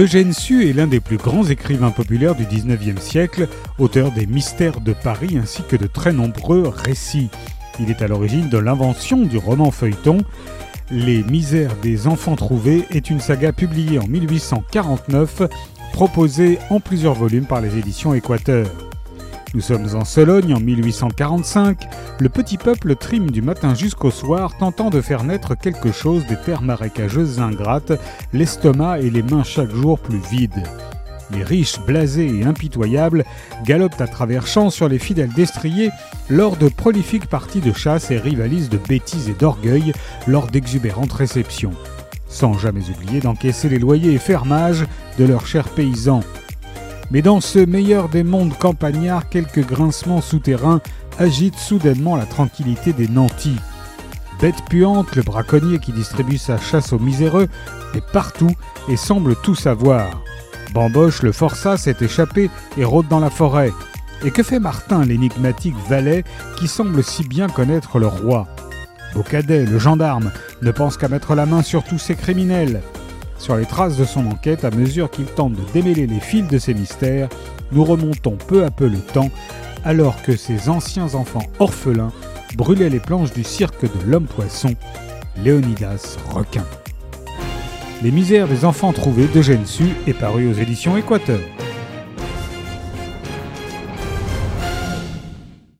Eugène 0.00 0.32
Sue 0.32 0.66
est 0.66 0.72
l'un 0.72 0.86
des 0.86 0.98
plus 0.98 1.18
grands 1.18 1.44
écrivains 1.44 1.90
populaires 1.90 2.34
du 2.34 2.46
XIXe 2.46 2.98
siècle, 3.02 3.48
auteur 3.78 4.12
des 4.12 4.24
Mystères 4.24 4.80
de 4.80 4.94
Paris 4.94 5.36
ainsi 5.36 5.62
que 5.62 5.76
de 5.76 5.86
très 5.86 6.14
nombreux 6.14 6.68
récits. 6.68 7.28
Il 7.78 7.90
est 7.90 8.00
à 8.00 8.08
l'origine 8.08 8.48
de 8.48 8.56
l'invention 8.56 9.18
du 9.18 9.36
roman 9.36 9.70
feuilleton. 9.70 10.24
Les 10.90 11.22
Misères 11.22 11.76
des 11.82 12.06
enfants 12.06 12.34
trouvés 12.34 12.86
est 12.90 13.10
une 13.10 13.20
saga 13.20 13.52
publiée 13.52 13.98
en 13.98 14.06
1849, 14.06 15.42
proposée 15.92 16.58
en 16.70 16.80
plusieurs 16.80 17.12
volumes 17.12 17.44
par 17.44 17.60
les 17.60 17.76
éditions 17.76 18.14
Équateur. 18.14 18.89
Nous 19.52 19.60
sommes 19.60 19.96
en 19.96 20.04
Sologne 20.04 20.54
en 20.54 20.60
1845. 20.60 21.88
Le 22.20 22.28
petit 22.28 22.56
peuple 22.56 22.94
trime 22.94 23.32
du 23.32 23.42
matin 23.42 23.74
jusqu'au 23.74 24.12
soir, 24.12 24.56
tentant 24.56 24.90
de 24.90 25.00
faire 25.00 25.24
naître 25.24 25.56
quelque 25.56 25.90
chose 25.90 26.24
des 26.26 26.36
terres 26.36 26.62
marécageuses 26.62 27.40
ingrates, 27.40 27.92
l'estomac 28.32 29.00
et 29.00 29.10
les 29.10 29.24
mains 29.24 29.42
chaque 29.42 29.74
jour 29.74 29.98
plus 29.98 30.20
vides. 30.30 30.62
Les 31.32 31.42
riches, 31.42 31.80
blasés 31.80 32.28
et 32.28 32.44
impitoyables 32.44 33.24
galopent 33.64 34.00
à 34.00 34.06
travers 34.06 34.46
champs 34.46 34.70
sur 34.70 34.88
les 34.88 35.00
fidèles 35.00 35.32
destriers 35.32 35.90
lors 36.28 36.56
de 36.56 36.68
prolifiques 36.68 37.26
parties 37.26 37.60
de 37.60 37.72
chasse 37.72 38.12
et 38.12 38.18
rivalisent 38.18 38.68
de 38.68 38.78
bêtises 38.78 39.28
et 39.28 39.34
d'orgueil 39.34 39.92
lors 40.28 40.46
d'exubérantes 40.46 41.12
réceptions, 41.12 41.74
sans 42.28 42.56
jamais 42.56 42.88
oublier 42.88 43.18
d'encaisser 43.18 43.68
les 43.68 43.80
loyers 43.80 44.12
et 44.12 44.18
fermages 44.18 44.86
de 45.18 45.24
leurs 45.24 45.46
chers 45.46 45.68
paysans. 45.70 46.22
Mais 47.10 47.22
dans 47.22 47.40
ce 47.40 47.58
meilleur 47.58 48.08
des 48.08 48.22
mondes 48.22 48.56
campagnards, 48.56 49.28
quelques 49.28 49.66
grincements 49.66 50.20
souterrains 50.20 50.80
agitent 51.18 51.58
soudainement 51.58 52.16
la 52.16 52.26
tranquillité 52.26 52.92
des 52.92 53.08
nantis. 53.08 53.58
Bête 54.40 54.62
puante, 54.68 55.16
le 55.16 55.22
braconnier 55.22 55.78
qui 55.78 55.92
distribue 55.92 56.38
sa 56.38 56.56
chasse 56.56 56.92
aux 56.92 56.98
miséreux 56.98 57.48
est 57.94 58.12
partout 58.12 58.50
et 58.88 58.96
semble 58.96 59.36
tout 59.36 59.54
savoir. 59.54 60.22
Bamboche, 60.72 61.22
le 61.22 61.32
forçat, 61.32 61.76
s'est 61.76 61.96
échappé 62.00 62.48
et 62.78 62.84
rôde 62.84 63.08
dans 63.08 63.18
la 63.18 63.30
forêt. 63.30 63.72
Et 64.24 64.30
que 64.30 64.42
fait 64.42 64.60
Martin, 64.60 65.04
l'énigmatique 65.04 65.74
valet, 65.88 66.24
qui 66.56 66.68
semble 66.68 67.02
si 67.02 67.24
bien 67.24 67.48
connaître 67.48 67.98
le 67.98 68.06
roi? 68.06 68.46
Bocadet, 69.14 69.66
le 69.66 69.78
gendarme, 69.78 70.30
ne 70.62 70.70
pense 70.70 70.96
qu'à 70.96 71.08
mettre 71.08 71.34
la 71.34 71.46
main 71.46 71.62
sur 71.62 71.82
tous 71.82 71.98
ces 71.98 72.14
criminels. 72.14 72.82
Sur 73.40 73.56
les 73.56 73.64
traces 73.64 73.96
de 73.96 74.04
son 74.04 74.26
enquête, 74.26 74.66
à 74.66 74.70
mesure 74.70 75.10
qu'il 75.10 75.24
tente 75.24 75.54
de 75.54 75.62
démêler 75.72 76.06
les 76.06 76.20
fils 76.20 76.46
de 76.46 76.58
ses 76.58 76.74
mystères, 76.74 77.30
nous 77.72 77.84
remontons 77.84 78.36
peu 78.36 78.66
à 78.66 78.70
peu 78.70 78.86
le 78.86 78.98
temps, 78.98 79.30
alors 79.82 80.20
que 80.20 80.36
ces 80.36 80.68
anciens 80.68 81.14
enfants 81.14 81.46
orphelins 81.58 82.12
brûlaient 82.54 82.90
les 82.90 83.00
planches 83.00 83.32
du 83.32 83.42
cirque 83.42 83.84
de 83.84 84.10
l'homme-poisson, 84.10 84.74
Léonidas 85.42 86.18
Requin. 86.28 86.66
Les 88.02 88.10
misères 88.10 88.46
des 88.46 88.66
enfants 88.66 88.92
trouvés 88.92 89.26
d'Eugène 89.26 89.64
Sue 89.64 89.94
est 90.06 90.12
paru 90.12 90.46
aux 90.46 90.54
éditions 90.54 90.98
Équateur. 90.98 91.40